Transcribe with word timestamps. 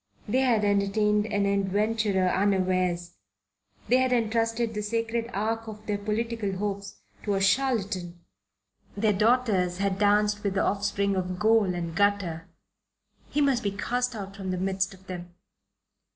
They 0.27 0.39
had 0.39 0.65
entertained 0.65 1.27
an 1.27 1.45
adventurer 1.45 2.27
unawares. 2.27 3.17
They 3.87 3.97
had 3.99 4.11
entrusted 4.11 4.73
the 4.73 4.81
sacred 4.81 5.29
ark 5.31 5.67
of 5.67 5.85
their 5.85 5.99
political 5.99 6.53
hopes 6.53 6.95
to 7.21 7.35
a 7.35 7.39
charlatan. 7.39 8.19
Their 8.97 9.13
daughters 9.13 9.77
had 9.77 9.99
danced 9.99 10.41
with 10.43 10.55
the 10.55 10.63
offspring 10.63 11.15
of 11.15 11.37
gaol 11.37 11.75
and 11.75 11.95
gutter. 11.95 12.47
He 13.29 13.41
must 13.41 13.61
be 13.61 13.69
cast 13.69 14.15
out 14.15 14.35
from 14.35 14.49
the 14.49 14.57
midst 14.57 14.95
of 14.95 15.05
them. 15.05 15.35